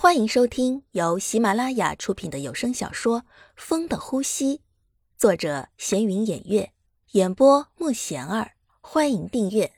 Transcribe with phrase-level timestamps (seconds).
[0.00, 3.22] 欢迎收听由喜马拉雅出品的有声小说
[3.56, 4.58] 《风的呼吸》，
[5.16, 6.70] 作者闲云掩月，
[7.14, 8.52] 演播莫贤儿。
[8.80, 9.72] 欢迎订阅。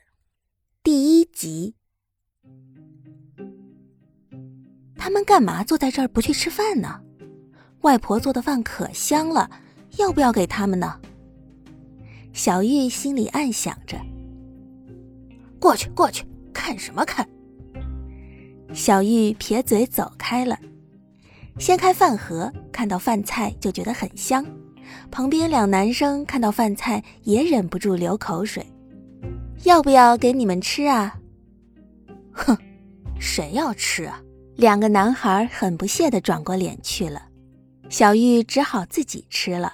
[0.83, 1.73] 第一集，
[4.95, 7.01] 他们干嘛坐在这儿不去吃饭呢？
[7.81, 9.49] 外婆做的饭可香了，
[9.97, 11.01] 要不要给他们呢？
[12.31, 13.99] 小玉心里暗想着。
[15.59, 17.27] 过去，过去，看什么看？
[18.73, 20.57] 小玉撇嘴走开了，
[21.59, 24.45] 掀开饭盒，看到饭菜就觉得很香。
[25.09, 28.65] 旁边两男生看到饭菜也忍不住流口水。
[29.63, 31.15] 要不要给你们吃啊？
[32.31, 32.57] 哼，
[33.19, 34.21] 谁要吃啊？
[34.55, 37.21] 两个男孩很不屑地转过脸去了。
[37.89, 39.73] 小玉只好自己吃了，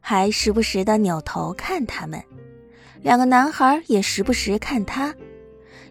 [0.00, 2.22] 还时不时地扭头看他们。
[3.02, 5.14] 两个男孩也时不时看他，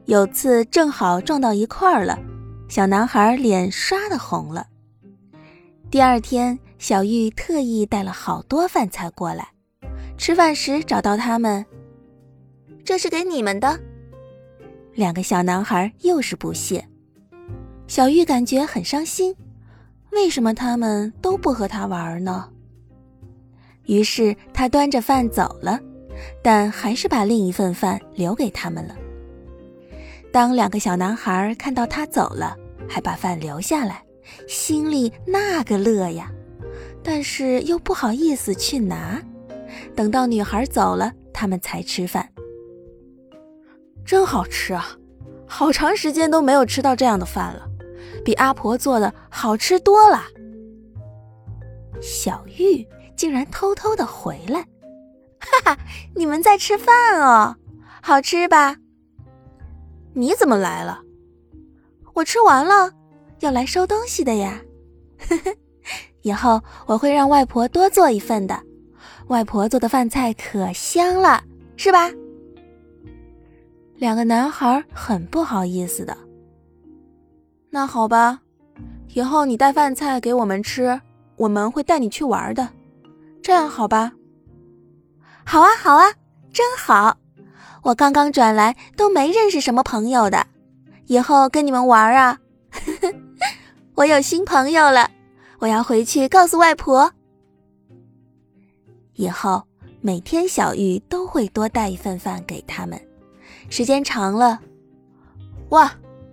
[0.06, 2.20] 有次正好撞到一块儿了。
[2.70, 4.68] 小男孩脸刷的红了。
[5.90, 9.50] 第二天，小玉特意带了好多饭菜过来。
[10.20, 11.66] 吃饭时找到他们，
[12.86, 13.80] 这是给你们的。
[14.94, 16.88] 两个小男孩又是不屑。
[17.88, 19.36] 小玉感觉很伤心，
[20.12, 22.48] 为什么他们都不和他玩呢？
[23.88, 25.80] 于是他端着饭走了，
[26.44, 28.96] 但还是把另一份饭留给他们了。
[30.32, 32.56] 当两个小男孩看到他走了，
[32.88, 34.04] 还把饭留下来，
[34.48, 36.32] 心里那个乐呀！
[37.04, 39.22] 但是又不好意思去拿。
[39.96, 42.30] 等到女孩走了，他们才吃饭。
[44.06, 44.96] 真好吃啊！
[45.48, 47.68] 好长时间都没有吃到这样的饭了，
[48.24, 50.24] 比阿婆做的好吃多了。
[52.02, 54.62] 小玉竟然偷偷的回来，
[55.40, 55.78] 哈哈！
[56.16, 57.56] 你们在吃饭哦，
[58.02, 58.78] 好吃吧？
[60.14, 61.02] 你怎么来了？
[62.14, 62.92] 我吃完了，
[63.40, 64.60] 要来收东西的呀。
[66.22, 68.62] 以后我会让外婆多做一份的。
[69.28, 71.44] 外婆做的饭菜可香了，
[71.78, 72.12] 是吧？
[73.96, 76.18] 两个男孩很不好意思的。
[77.70, 78.42] 那好吧，
[79.14, 81.00] 以后你带饭菜给我们吃，
[81.36, 82.68] 我们会带你去玩的。
[83.44, 84.12] 这样好吧？
[85.46, 86.12] 好啊，好啊，
[86.52, 87.16] 真好。
[87.82, 90.46] 我刚刚转来，都没认识什么朋友的，
[91.08, 92.38] 以后跟你们玩啊！
[93.96, 95.10] 我有新朋友了，
[95.60, 97.12] 我要回去告诉外婆。
[99.14, 99.64] 以后
[100.02, 103.00] 每天小玉都会多带一份饭给他们，
[103.70, 104.60] 时间长了，
[105.70, 105.92] 哇，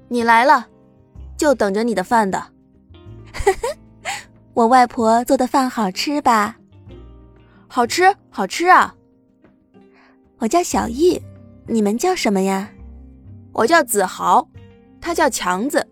[0.09, 0.67] 你来了，
[1.37, 2.43] 就等着你的饭的。
[4.55, 6.57] 我外婆做的饭好吃吧？
[7.69, 8.95] 好吃，好吃啊！
[10.39, 11.21] 我叫小玉。
[11.69, 12.71] 你们叫什么呀？
[13.53, 14.49] 我叫子豪，
[15.01, 15.87] 他叫强子。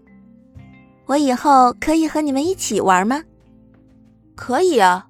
[1.07, 3.23] 我以后可以和你们一起玩吗？
[4.35, 5.09] 可以啊，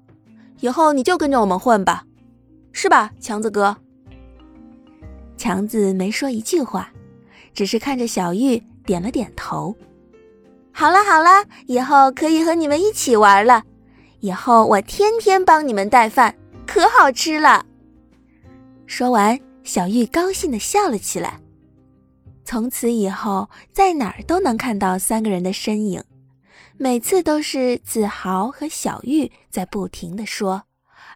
[0.59, 2.05] 以后你就跟着我们混吧，
[2.71, 3.75] 是吧，强子哥？
[5.37, 6.89] 强子没说一句话，
[7.53, 9.75] 只是看着小玉点了点头。
[10.71, 13.63] 好了好了，以后可以和你们一起玩了。
[14.19, 17.65] 以后我天天帮你们带饭，可好吃了。
[18.87, 19.39] 说完。
[19.65, 21.41] 小玉高兴地笑了起来。
[22.45, 26.03] 从此以后，在哪儿都能看到三个人的身影，
[26.77, 30.65] 每次都是子豪和小玉在不停地说，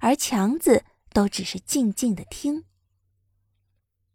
[0.01, 0.83] 而强子
[1.13, 2.63] 都只是静静地听。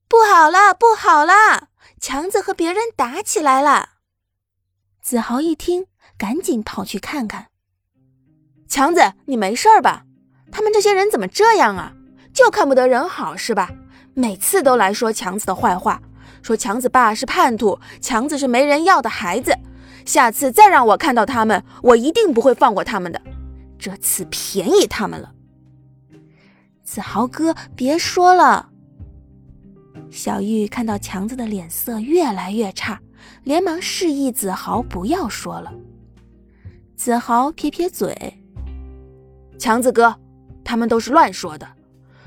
[0.09, 1.69] 不好了，不好了！
[2.01, 3.91] 强子和别人打起来了。
[5.01, 5.87] 子豪一听，
[6.19, 7.49] 赶紧跑去看看。
[8.69, 10.05] 强子，你没事吧？
[10.51, 11.95] 他们这些人怎么这样啊？
[12.33, 13.71] 就看不得人好是吧？
[14.15, 16.01] 每次都来说强子的坏话，
[16.41, 19.53] 说强子爸是叛徒，强子是没人要的孩子。
[20.07, 23.21] 下次再让我看到他们，我一定不会放过他们的。
[23.79, 25.33] 这次便宜他们了。
[26.83, 28.69] 子豪哥，别说了。
[30.11, 33.01] 小玉看到强子的脸色越来越差，
[33.43, 35.73] 连忙示意子豪不要说了。
[36.95, 38.15] 子豪撇撇嘴
[39.59, 40.15] ：“强子哥，
[40.63, 41.67] 他们都是乱说的。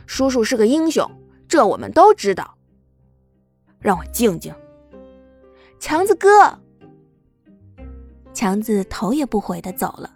[0.06, 1.10] 叔叔是个英雄。”
[1.48, 2.56] 这我们都知道。
[3.80, 4.54] 让我静静。
[5.80, 6.60] 强子哥，
[8.34, 10.12] 强子头也不回的走了。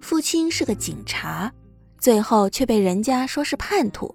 [0.00, 1.52] 父亲是个警察，
[1.96, 4.14] 最后却被人家说是叛徒。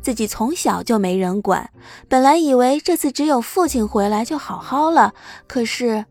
[0.00, 1.68] 自己从小就没人管，
[2.08, 5.12] 本来以为这次只有父亲回来就好好了。
[5.48, 6.04] 可是，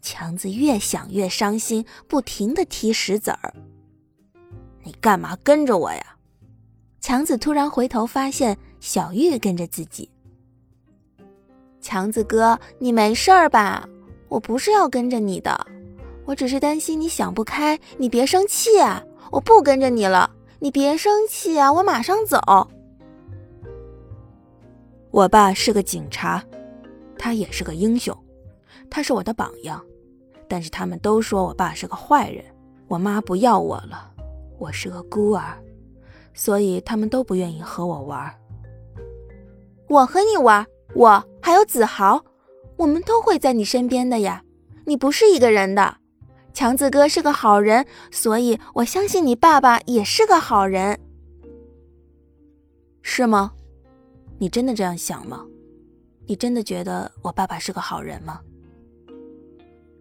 [0.00, 3.52] 强子越想越伤心，不停的踢石子儿。
[4.84, 6.16] 你干嘛跟着我呀？
[7.00, 8.56] 强子突然回头发现。
[8.84, 10.06] 小玉跟着自己。
[11.80, 13.88] 强子哥，你没事儿吧？
[14.28, 15.58] 我不是要跟着你的，
[16.26, 19.02] 我只是担心你想不开，你别生气啊！
[19.30, 21.72] 我不跟着你了，你别生气啊！
[21.72, 22.38] 我马上走。
[25.10, 26.44] 我爸是个警察，
[27.18, 28.14] 他也是个英雄，
[28.90, 29.82] 他是我的榜样。
[30.46, 32.44] 但是他们都说我爸是个坏人，
[32.86, 34.12] 我妈不要我了，
[34.58, 35.56] 我是个孤儿，
[36.34, 38.30] 所以他们都不愿意和我玩。
[39.94, 42.24] 我和你玩，我还有子豪，
[42.76, 44.42] 我们都会在你身边的呀。
[44.86, 45.98] 你不是一个人的。
[46.52, 50.98] 强子哥是个好人，所以我相信你爸爸也是个好人，
[53.02, 53.52] 是吗？
[54.38, 55.46] 你真的这样想吗？
[56.26, 58.40] 你真的觉得我爸爸是个好人吗？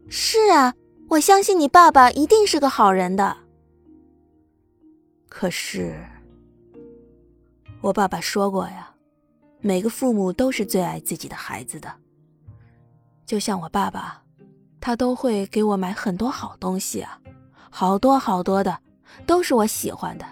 [0.10, 0.74] 是啊，
[1.10, 3.38] 我相信你爸爸一定是个好人的。
[5.30, 5.96] 可是，
[7.82, 8.93] 我爸爸说过呀，
[9.66, 11.90] 每个父母都是最爱自己的孩子的，
[13.26, 14.22] 就像我爸爸。
[14.82, 17.18] 他都会给我买很多好东西啊，
[17.70, 18.78] 好多好多的，
[19.26, 20.26] 都是我喜欢的。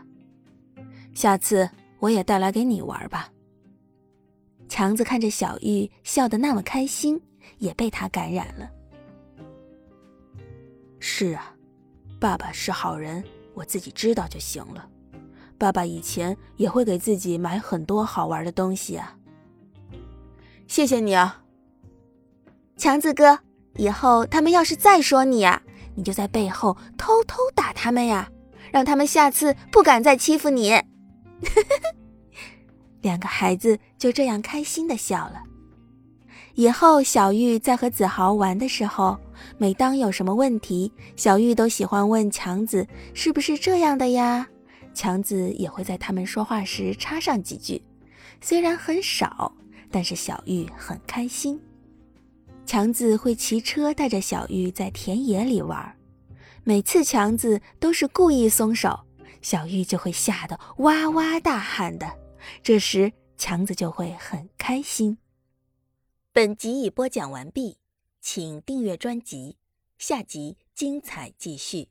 [1.13, 1.69] 下次
[1.99, 3.31] 我也带来给你玩吧。
[4.67, 7.17] 强子看着小玉笑得那么开心，
[7.59, 8.69] 也被他感染了。
[10.99, 11.55] 是啊，
[12.19, 13.23] 爸爸是好人，
[13.53, 14.85] 我自己知道就行了。
[15.57, 19.17] 爸爸以前也会给自己买很多好玩的东西啊。
[20.71, 21.41] 谢谢你啊，
[22.77, 23.37] 强子哥。
[23.75, 25.61] 以后他们要是再说你呀，
[25.95, 28.31] 你就在背后偷偷打他们呀，
[28.71, 30.81] 让他们下次不敢再欺负你。
[33.03, 35.43] 两个孩子就这样开心的笑了。
[36.53, 39.19] 以后小玉在和子豪玩的时候，
[39.57, 44.47] 每当有什么问题，小玉都喜欢问强子是不是这样的呀？
[44.93, 47.83] 强子也会在他们说话时插上几句，
[48.39, 49.53] 虽然很少，
[49.91, 51.61] 但是小玉很开心。
[52.65, 55.97] 强子会骑车带着小玉在田野里玩，
[56.63, 59.01] 每次强子都是故意松手，
[59.41, 62.09] 小玉就会吓得哇哇大喊的。
[62.63, 65.17] 这时强子就会很开心。
[66.31, 67.77] 本集已播讲完毕，
[68.21, 69.57] 请订阅专辑，
[69.97, 71.89] 下集精彩继续。